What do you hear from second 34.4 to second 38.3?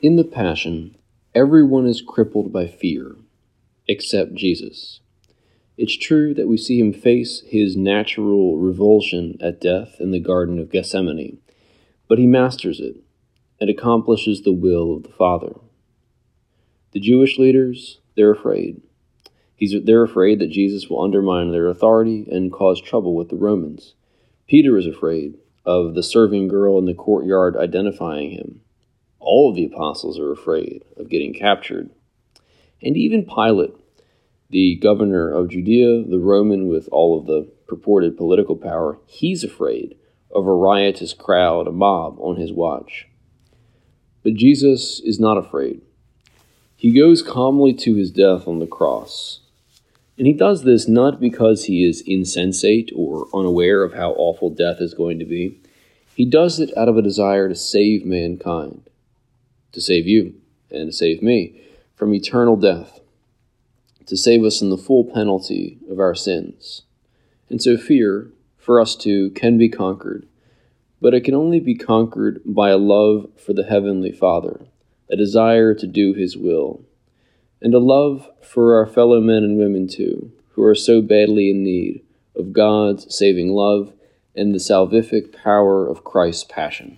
the governor of Judea, the Roman with all of the purported